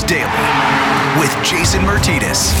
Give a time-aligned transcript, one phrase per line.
[0.00, 2.54] Daily with Jason Martinez.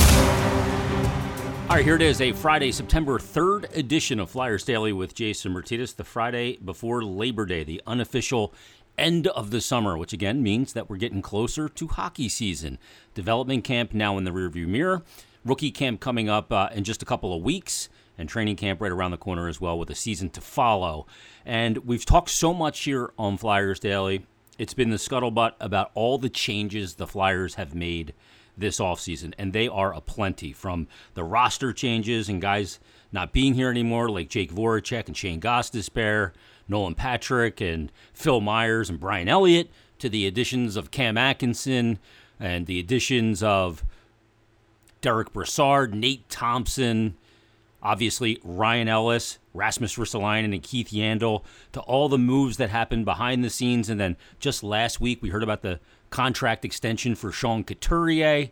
[1.70, 5.52] All right, here it is, a Friday, September 3rd edition of Flyers Daily with Jason
[5.52, 8.52] Martinez, the Friday before Labor Day, the unofficial
[8.98, 12.78] end of the summer, which again means that we're getting closer to hockey season.
[13.14, 15.02] Development camp now in the rearview mirror,
[15.44, 17.88] rookie camp coming up uh, in just a couple of weeks,
[18.18, 21.06] and training camp right around the corner as well with a season to follow.
[21.46, 24.26] And we've talked so much here on Flyers Daily.
[24.58, 28.14] It's been the scuttlebutt about all the changes the Flyers have made
[28.56, 32.78] this offseason, and they are aplenty from the roster changes and guys
[33.10, 36.32] not being here anymore, like Jake Voracek and Shane Gostisbehere
[36.68, 41.98] Nolan Patrick and Phil Myers and Brian Elliott, to the additions of Cam Atkinson
[42.40, 43.84] and the additions of
[45.00, 47.16] Derek Brassard, Nate Thompson,
[47.82, 53.44] obviously Ryan Ellis, Rasmus Ristolainen, and Keith Yandle, to all the moves that happened behind
[53.44, 53.88] the scenes.
[53.88, 58.50] And then just last week, we heard about the contract extension for Sean Couturier.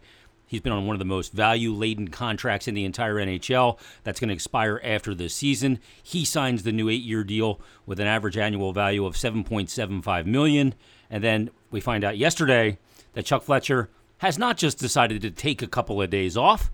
[0.51, 3.79] He's been on one of the most value laden contracts in the entire NHL.
[4.03, 5.79] That's going to expire after this season.
[6.03, 10.75] He signs the new eight year deal with an average annual value of 7.75 million.
[11.09, 12.79] And then we find out yesterday
[13.13, 16.71] that Chuck Fletcher has not just decided to take a couple of days off.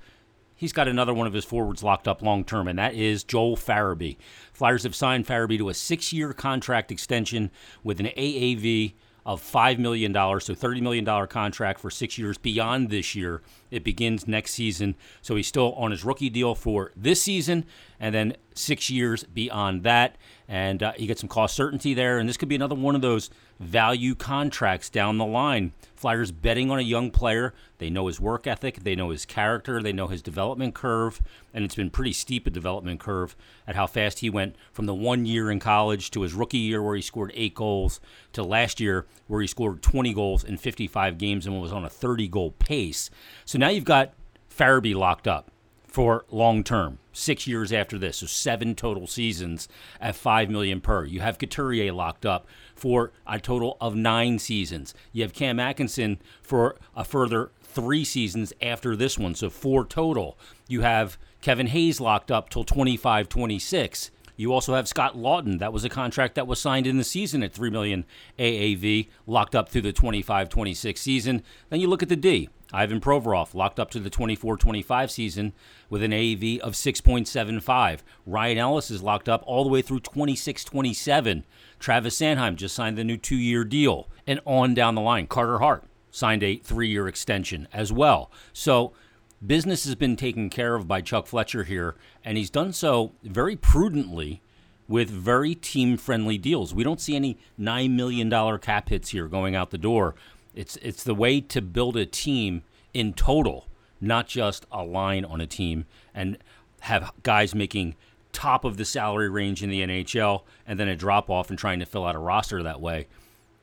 [0.57, 3.57] He's got another one of his forwards locked up long term, and that is Joel
[3.57, 4.17] Farabee.
[4.53, 7.51] Flyers have signed Farabee to a six year contract extension
[7.85, 8.95] with an AAV
[9.27, 13.43] of $5 million, so $30 million contract for six years beyond this year.
[13.71, 14.95] It begins next season.
[15.23, 17.65] So he's still on his rookie deal for this season
[17.99, 20.17] and then six years beyond that.
[20.49, 22.19] And uh, you get some cost certainty there.
[22.19, 25.73] And this could be another one of those value contracts down the line.
[25.95, 27.55] Flyers betting on a young player.
[27.79, 31.21] They know his work ethic, they know his character, they know his development curve.
[31.53, 33.35] And it's been pretty steep a development curve
[33.67, 36.83] at how fast he went from the one year in college to his rookie year
[36.83, 38.01] where he scored eight goals
[38.33, 41.91] to last year where he scored 20 goals in 55 games and was on a
[41.91, 43.11] 30 goal pace.
[43.45, 44.13] So now you've got
[44.51, 45.51] Farabee locked up
[45.87, 49.69] for long term, six years after this, so seven total seasons
[50.01, 51.05] at five million per.
[51.05, 54.95] You have Couturier locked up for a total of nine seasons.
[55.13, 60.39] You have Cam Atkinson for a further three seasons after this one, so four total.
[60.69, 64.11] You have Kevin Hayes locked up till 25 26.
[64.37, 65.59] You also have Scott Laughton.
[65.59, 68.05] That was a contract that was signed in the season at 3 million
[68.39, 71.43] AAV, locked up through the 25-26 season.
[71.71, 72.49] Then you look at the D.
[72.73, 75.53] Ivan Provorov locked up to the 24-25 season
[75.89, 78.01] with an AAV of 6.75.
[78.27, 81.45] Ryan Ellis is locked up all the way through 26-27.
[81.79, 85.27] Travis Sanheim just signed the new two-year deal, and on down the line.
[85.27, 88.31] Carter Hart signed a three-year extension as well.
[88.53, 88.93] So
[89.45, 93.57] business has been taken care of by Chuck Fletcher here, and he's done so very
[93.57, 94.41] prudently
[94.89, 96.75] with very team friendly deals.
[96.75, 100.15] We don't see any $9 million cap hits here going out the door.
[100.55, 102.63] It's, it's the way to build a team
[102.95, 103.67] in total,
[104.01, 106.39] not just a line on a team, and
[106.81, 107.97] have guys making
[108.33, 111.81] top of the salary range in the NHL and then a drop off and trying
[111.81, 113.07] to fill out a roster that way.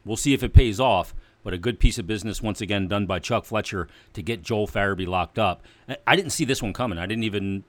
[0.04, 3.06] We'll see if it pays off but a good piece of business once again done
[3.06, 5.62] by Chuck Fletcher to get Joel Farabee locked up.
[6.08, 6.98] I didn't see this one coming.
[6.98, 7.64] I didn't even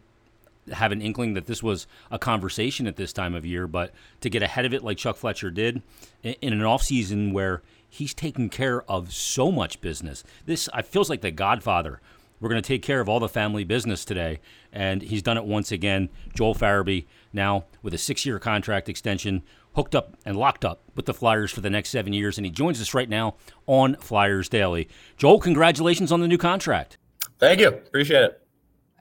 [0.73, 4.31] have an inkling that this was a conversation at this time of year, but to
[4.31, 5.83] get ahead of it like Chuck Fletcher did
[6.23, 10.25] in an offseason where he's taking care of so much business.
[10.47, 12.01] This feels like the Godfather.
[12.41, 14.41] We're going to take care of all the family business today,
[14.73, 16.11] and he's done it once again.
[16.35, 19.43] Joel Farabee now with a six-year contract extension
[19.75, 22.51] hooked up and locked up with the Flyers for the next seven years, and he
[22.51, 23.37] joins us right now
[23.67, 24.89] on Flyers Daily.
[25.17, 26.99] Joel, congratulations on the new contract.
[27.39, 27.69] Thank you.
[27.69, 28.41] Appreciate it.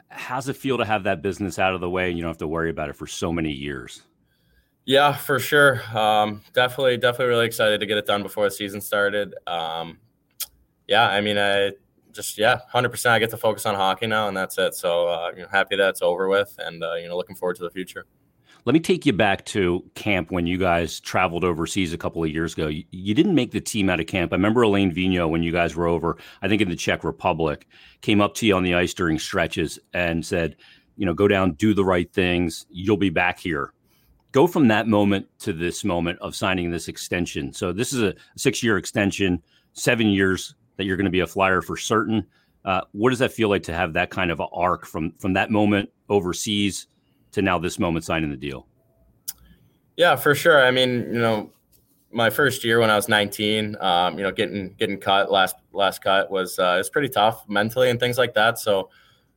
[0.10, 2.38] How's it feel to have that business out of the way and you don't have
[2.38, 4.04] to worry about it for so many years?
[4.86, 5.82] Yeah, for sure.
[5.98, 9.34] Um, definitely, definitely really excited to get it done before the season started.
[9.48, 10.00] Um,
[10.88, 11.72] yeah, I mean, I
[12.14, 13.14] just yeah, hundred percent.
[13.14, 14.76] I get to focus on hockey now, and that's it.
[14.76, 17.58] So uh, you know, happy that it's over with, and uh, you know, looking forward
[17.58, 18.06] to the future.
[18.66, 22.30] Let me take you back to camp when you guys traveled overseas a couple of
[22.30, 22.68] years ago.
[22.68, 24.32] You, you, didn't make the team out of camp.
[24.32, 27.68] I remember Alain Vigneault when you guys were over, I think in the Czech Republic,
[28.00, 30.56] came up to you on the ice during stretches and said,
[30.96, 32.66] you know, go down, do the right things.
[32.70, 33.74] You'll be back here.
[34.32, 37.52] Go from that moment to this moment of signing this extension.
[37.52, 39.44] So this is a six year extension,
[39.74, 42.26] seven years that you're going to be a flyer for certain.
[42.66, 45.52] Uh, what does that feel like to have that kind of arc from from that
[45.52, 46.88] moment overseas
[47.34, 48.68] to now this moment signing the deal?
[49.98, 50.66] Yeah, for sure.
[50.66, 51.52] I mean, you know,
[52.12, 56.04] my first year when I was 19, um, you know, getting getting cut last last
[56.04, 58.60] cut was uh, was pretty tough mentally and things like that.
[58.60, 58.90] So,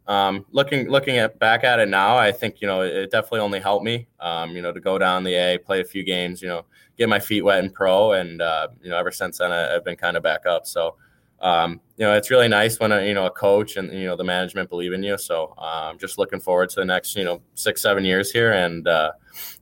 [0.07, 3.61] um, looking looking at back at it now, I think you know it definitely only
[3.61, 4.07] helped me.
[4.21, 6.65] Um, you know, to go down the A, play a few games, you know,
[6.97, 9.85] get my feet wet in pro, and uh, you know, ever since then I, have
[9.85, 10.67] been kind of back up.
[10.67, 10.97] So,
[11.41, 14.17] um, you know, it's really nice when a, you know a coach and you know
[14.17, 15.19] the management believe in you.
[15.19, 18.53] So I'm um, just looking forward to the next you know six seven years here,
[18.53, 19.13] and uh,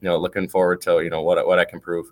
[0.01, 2.07] you know looking forward to you know what what I can prove.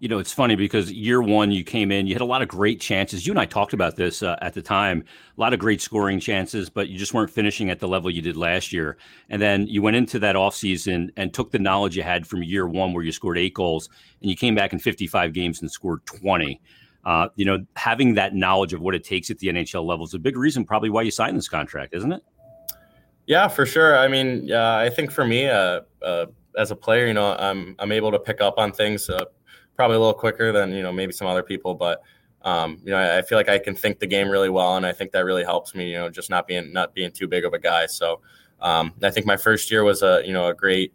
[0.00, 2.48] You know, it's funny because year one you came in, you had a lot of
[2.48, 3.26] great chances.
[3.26, 5.04] You and I talked about this uh, at the time.
[5.36, 8.22] A lot of great scoring chances, but you just weren't finishing at the level you
[8.22, 8.96] did last year.
[9.28, 12.66] And then you went into that offseason and took the knowledge you had from year
[12.66, 13.90] one, where you scored eight goals,
[14.22, 16.58] and you came back in 55 games and scored 20.
[17.04, 20.12] Uh, you know, having that knowledge of what it takes at the NHL level is
[20.12, 22.22] a big reason, probably, why you signed this contract, isn't it?
[23.26, 23.96] Yeah, for sure.
[23.96, 26.26] I mean, uh, I think for me, uh, uh,
[26.58, 29.24] as a player, you know, I'm I'm able to pick up on things uh,
[29.76, 32.02] probably a little quicker than you know maybe some other people, but
[32.42, 34.84] um, you know I, I, feel like I can think the game really well, and
[34.84, 35.90] I think that really helps me.
[35.92, 37.86] You know, just not being not being too big of a guy.
[37.86, 38.20] So
[38.60, 40.92] um, I think my first year was a you know a great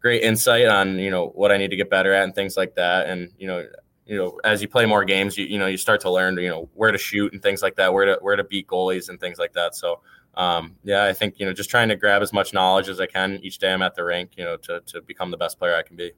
[0.00, 2.74] great insight on you know what I need to get better at and things like
[2.74, 3.08] that.
[3.08, 3.64] And you know
[4.06, 6.48] you know as you play more games, you you know you start to learn you
[6.48, 9.20] know where to shoot and things like that, where to where to beat goalies and
[9.20, 9.74] things like that.
[9.74, 10.00] So.
[10.38, 13.06] Um, yeah, I think you know just trying to grab as much knowledge as I
[13.06, 15.74] can each day I'm at the rink, you know, to to become the best player
[15.74, 16.12] I can be.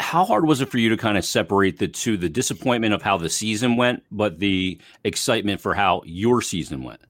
[0.00, 3.02] How hard was it for you to kind of separate the two, the disappointment of
[3.02, 7.00] how the season went, but the excitement for how your season went?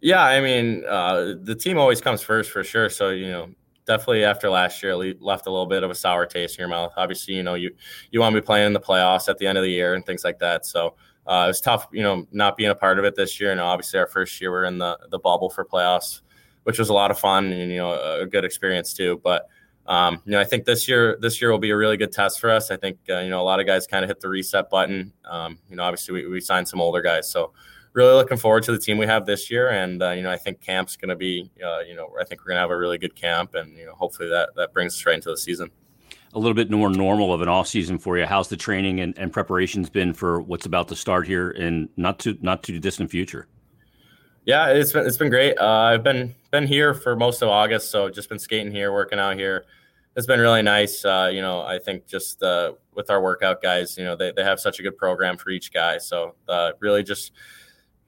[0.00, 2.90] Yeah, I mean, uh, the team always comes first for sure.
[2.90, 3.50] So, you know,
[3.86, 6.92] definitely after last year, left a little bit of a sour taste in your mouth.
[6.96, 7.70] Obviously, you know, you,
[8.10, 10.04] you want to be playing in the playoffs at the end of the year and
[10.04, 10.66] things like that.
[10.66, 10.94] So,
[11.26, 13.52] uh, it was tough, you know, not being a part of it this year.
[13.52, 16.20] And obviously, our first year, we're in the, the bubble for playoffs,
[16.64, 19.20] which was a lot of fun and, you know, a good experience too.
[19.22, 19.48] But,
[19.86, 22.40] um, you know, I think this year this year will be a really good test
[22.40, 22.70] for us.
[22.70, 25.12] I think uh, you know a lot of guys kind of hit the reset button.
[25.24, 27.52] Um, you know, obviously we, we signed some older guys, so
[27.94, 29.70] really looking forward to the team we have this year.
[29.70, 32.40] And uh, you know, I think camp's going to be uh, you know I think
[32.40, 34.94] we're going to have a really good camp, and you know hopefully that that brings
[34.94, 35.70] us right into the season.
[36.34, 38.24] A little bit more normal of an off season for you.
[38.24, 42.18] How's the training and, and preparations been for what's about to start here in not
[42.18, 43.48] too not too distant future?
[44.44, 45.58] Yeah, it's been it's been great.
[45.58, 49.18] Uh, I've been been here for most of August, so just been skating here, working
[49.18, 49.66] out here.
[50.16, 51.04] It's been really nice.
[51.04, 54.44] Uh, you know, I think just uh, with our workout guys, you know, they, they
[54.44, 55.96] have such a good program for each guy.
[55.98, 57.32] So uh, really just,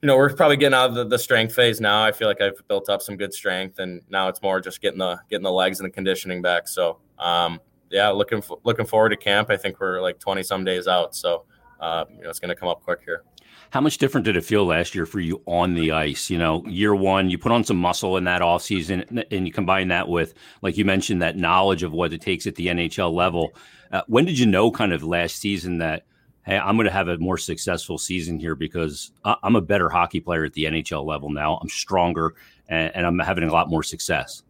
[0.05, 2.03] you know, we're probably getting out of the, the, strength phase now.
[2.03, 4.99] I feel like I've built up some good strength, and now it's more just getting
[4.99, 6.67] the getting the legs and the conditioning back.
[6.67, 7.59] So um,
[7.89, 9.49] yeah, looking looking forward to camp.
[9.49, 11.45] I think we're like twenty some days out, so
[11.79, 13.23] uh, you know, it's going to come up quick here.
[13.71, 16.29] How much different did it feel last year for you on the ice?
[16.29, 19.51] You know, year one, you put on some muscle in that off season, and you
[19.51, 23.11] combine that with, like you mentioned, that knowledge of what it takes at the NHL
[23.11, 23.55] level.
[23.91, 26.05] Uh, when did you know, kind of last season, that
[26.45, 30.19] hey, I'm going to have a more successful season here because I'm a better hockey
[30.19, 31.57] player at the NHL level now.
[31.57, 32.35] I'm stronger,
[32.69, 34.43] and, and I'm having a lot more success.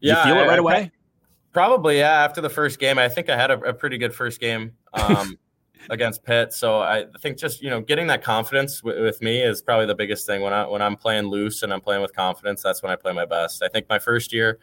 [0.00, 0.92] Yeah, you feel it right I, away.
[1.52, 2.24] Probably, yeah.
[2.24, 4.72] After the first game, I think I had a, a pretty good first game.
[4.92, 5.38] Um,
[5.88, 6.52] against Pitt.
[6.52, 9.94] So I think just you know getting that confidence w- with me is probably the
[9.94, 10.42] biggest thing.
[10.42, 13.12] When I when I'm playing loose and I'm playing with confidence, that's when I play
[13.12, 13.62] my best.
[13.62, 14.58] I think my first year,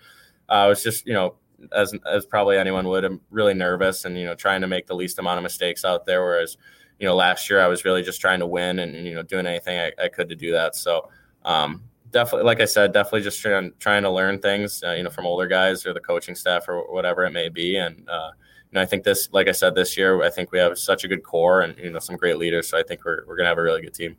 [0.50, 1.36] uh, I was just you know
[1.72, 4.96] as as probably anyone would, I'm really nervous and you know trying to make the
[4.96, 6.24] least amount of mistakes out there.
[6.24, 6.58] Whereas
[7.00, 9.46] you know last year I was really just trying to win and, you know doing
[9.46, 10.76] anything I, I, could to do that.
[10.76, 11.10] So.
[11.46, 15.10] Um, definitely, like I said, definitely just trying trying to learn things, uh, you know,
[15.10, 18.32] from older guys or the coaching staff or whatever it may be, and uh,
[18.78, 21.08] know, I think this, like I said, this year, I think we have such a
[21.08, 22.70] good core and you know some great leaders.
[22.70, 24.16] So I think we're we're gonna have a really good team.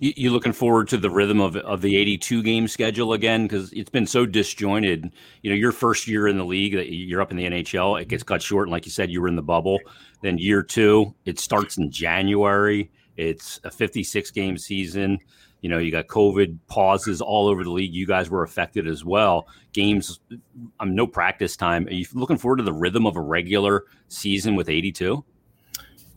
[0.00, 3.90] You, looking forward to the rhythm of of the 82 game schedule again because it's
[3.90, 5.12] been so disjointed.
[5.42, 8.22] You know, your first year in the league, you're up in the NHL, it gets
[8.22, 9.78] cut short, and like you said, you were in the bubble.
[10.22, 12.90] Then year two, it starts in January.
[13.16, 15.18] It's a 56 game season.
[15.60, 17.92] You know, you got COVID pauses all over the league.
[17.92, 19.46] You guys were affected as well.
[19.72, 20.40] Games, I'm
[20.80, 21.86] um, no practice time.
[21.86, 25.22] Are you looking forward to the rhythm of a regular season with 82?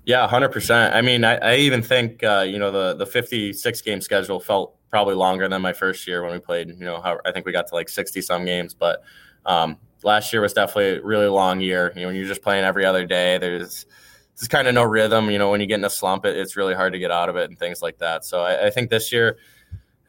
[0.06, 0.94] Yeah, hundred percent.
[0.96, 4.76] I mean, I, I even think uh, you know the the 56 game schedule felt
[4.90, 6.68] probably longer than my first year when we played.
[6.70, 9.02] You know, how, I think we got to like 60 some games, but
[9.46, 11.94] um, last year was definitely a really long year.
[11.96, 13.86] You know, when you're just playing every other day, there's
[14.36, 15.30] there's kind of no rhythm.
[15.32, 17.30] You know, when you get in a slump, it, it's really hard to get out
[17.30, 18.26] of it and things like that.
[18.26, 19.38] So I, I think this year,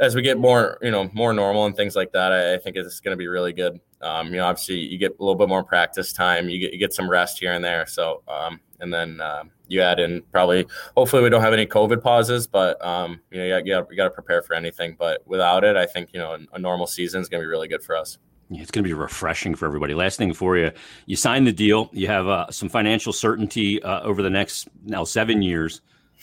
[0.00, 2.98] as we get more, you know, more normal and things like that, I think it's
[2.98, 3.78] going to be really good.
[4.04, 6.78] Um, you know, obviously you get a little bit more practice time, you get you
[6.78, 7.86] get some rest here and there.
[7.86, 12.02] So, um, and then uh, you add in probably, hopefully we don't have any COVID
[12.02, 14.94] pauses, but um, you know, you got, you got to prepare for anything.
[14.98, 17.68] But without it, I think you know a normal season is going to be really
[17.68, 18.18] good for us.
[18.50, 19.94] It's going to be refreshing for everybody.
[19.94, 20.70] Last thing for you,
[21.06, 21.88] you sign the deal.
[21.92, 25.80] You have uh, some financial certainty uh, over the next now seven years.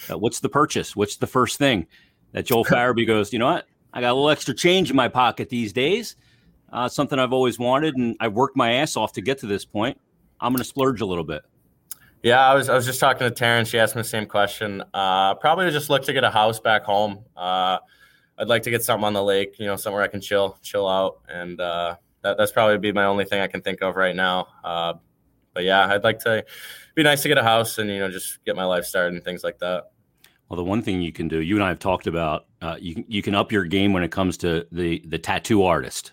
[0.10, 0.96] Uh, what's the purchase?
[0.96, 1.88] What's the first thing
[2.32, 3.34] that Joel Farabee goes?
[3.34, 3.68] You know what?
[3.94, 6.16] I got a little extra change in my pocket these days.
[6.72, 9.66] Uh, something I've always wanted, and I worked my ass off to get to this
[9.66, 10.00] point.
[10.40, 11.44] I'm going to splurge a little bit.
[12.24, 13.68] Yeah, I was I was just talking to Taryn.
[13.68, 14.84] She asked me the same question.
[14.94, 17.26] Uh, probably just look to get a house back home.
[17.36, 17.80] Uh,
[18.38, 20.88] I'd like to get something on the lake, you know, somewhere I can chill, chill
[20.88, 24.16] out, and uh, that, that's probably be my only thing I can think of right
[24.16, 24.48] now.
[24.64, 24.94] Uh,
[25.54, 26.46] but yeah, I'd like to
[26.96, 29.24] be nice to get a house and you know just get my life started and
[29.24, 29.92] things like that.
[30.48, 32.94] Well, the one thing you can do, you and I have talked about, uh, you
[32.94, 36.12] can you can up your game when it comes to the the tattoo artist.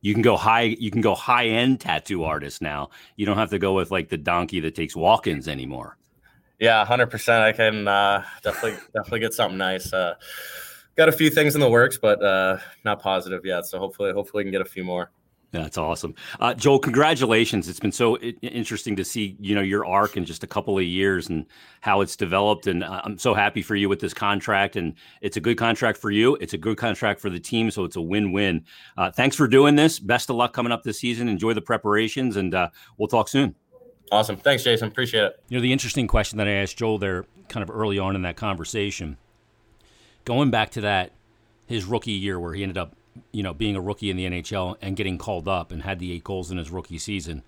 [0.00, 0.62] You can go high.
[0.62, 2.90] You can go high end tattoo artist now.
[3.16, 5.96] You don't have to go with like the donkey that takes walk-ins anymore.
[6.58, 7.42] Yeah, hundred percent.
[7.42, 9.92] I can uh, definitely definitely get something nice.
[9.92, 10.14] Uh,
[10.96, 13.66] got a few things in the works, but uh, not positive yet.
[13.66, 15.10] So hopefully, hopefully, we can get a few more.
[15.62, 16.78] That's awesome, uh, Joel.
[16.78, 17.68] Congratulations!
[17.68, 20.84] It's been so interesting to see you know your arc in just a couple of
[20.84, 21.46] years and
[21.80, 22.66] how it's developed.
[22.66, 24.76] And uh, I'm so happy for you with this contract.
[24.76, 26.36] And it's a good contract for you.
[26.36, 27.70] It's a good contract for the team.
[27.70, 28.64] So it's a win-win.
[28.96, 29.98] Uh, thanks for doing this.
[29.98, 31.28] Best of luck coming up this season.
[31.28, 33.54] Enjoy the preparations, and uh, we'll talk soon.
[34.10, 34.36] Awesome.
[34.36, 34.88] Thanks, Jason.
[34.88, 35.42] Appreciate it.
[35.48, 38.22] You know the interesting question that I asked Joel there, kind of early on in
[38.22, 39.16] that conversation,
[40.24, 41.12] going back to that
[41.66, 42.95] his rookie year where he ended up
[43.32, 46.12] you know, being a rookie in the NHL and getting called up and had the
[46.12, 47.42] eight goals in his rookie season.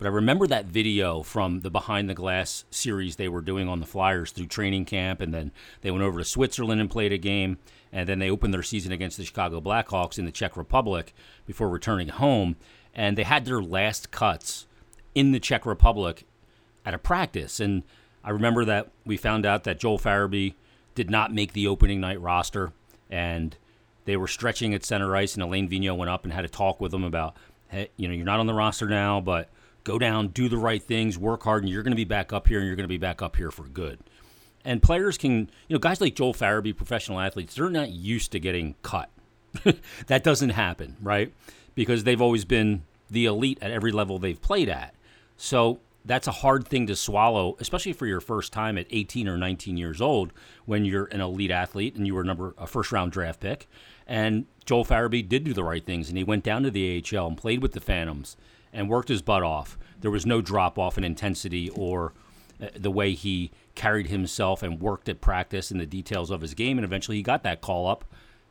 [0.00, 3.80] But I remember that video from the Behind the Glass series they were doing on
[3.80, 7.18] the Flyers through training camp, and then they went over to Switzerland and played a
[7.18, 7.58] game,
[7.92, 11.12] and then they opened their season against the Chicago Blackhawks in the Czech Republic
[11.44, 12.56] before returning home,
[12.94, 14.66] and they had their last cuts
[15.14, 16.24] in the Czech Republic
[16.86, 17.60] at a practice.
[17.60, 17.82] And
[18.24, 20.54] I remember that we found out that Joel Farabee
[20.94, 22.72] did not make the opening night roster,
[23.10, 23.54] and
[24.04, 26.80] they were stretching at center ice, and Alain Vigneault went up and had a talk
[26.80, 27.36] with them about,
[27.68, 29.50] hey, you know, you're not on the roster now, but
[29.84, 32.48] go down, do the right things, work hard, and you're going to be back up
[32.48, 33.98] here, and you're going to be back up here for good.
[34.64, 38.40] And players can, you know, guys like Joel Farabee, professional athletes, they're not used to
[38.40, 39.10] getting cut.
[40.06, 41.32] that doesn't happen, right?
[41.74, 44.94] Because they've always been the elite at every level they've played at.
[45.36, 49.36] So that's a hard thing to swallow, especially for your first time at 18 or
[49.36, 50.32] 19 years old
[50.64, 53.68] when you're an elite athlete and you were number a first round draft pick.
[54.06, 57.26] And Joel Farabee did do the right things and he went down to the AHL
[57.26, 58.36] and played with the Phantoms
[58.72, 59.78] and worked his butt off.
[60.00, 62.14] There was no drop off in intensity or
[62.62, 66.54] uh, the way he carried himself and worked at practice and the details of his
[66.54, 66.78] game.
[66.78, 68.04] And eventually he got that call up.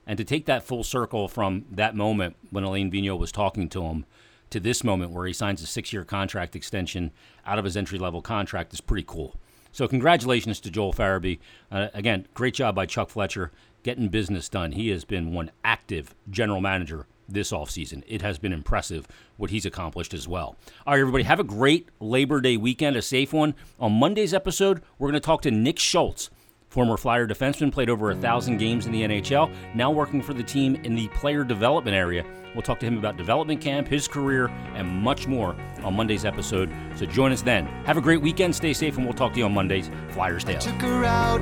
[0.06, 3.84] And to take that full circle from that moment when Alain Vigneault was talking to
[3.84, 4.06] him
[4.50, 7.12] to this moment where he signs a six year contract extension
[7.46, 9.36] out of his entry level contract is pretty cool.
[9.72, 11.40] So, congratulations to Joel Farabee.
[11.72, 13.52] Uh, again, great job by Chuck Fletcher
[13.84, 14.72] getting business done.
[14.74, 18.04] He has been one active general manager this offseason.
[18.08, 20.56] It has been impressive what he's accomplished as well.
[20.86, 23.54] All right, everybody, have a great Labor Day weekend, a safe one.
[23.80, 26.30] On Monday's episode, we're going to talk to Nick Schultz
[26.70, 30.44] Former Flyer defenseman, played over a thousand games in the NHL, now working for the
[30.44, 32.24] team in the player development area.
[32.54, 36.72] We'll talk to him about development camp, his career, and much more on Monday's episode.
[36.96, 37.66] So join us then.
[37.86, 40.60] Have a great weekend, stay safe, and we'll talk to you on Monday's Flyers Daily.
[40.60, 41.42] Took her out.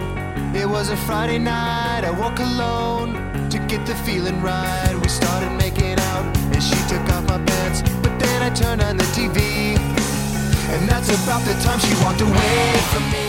[0.56, 2.06] It was a Friday night.
[2.06, 4.98] I woke alone to get the feeling right.
[5.02, 7.82] We started making out, and she took off my pants.
[8.02, 12.78] But then I turned on the TV, and that's about the time she walked away
[12.94, 13.27] from me.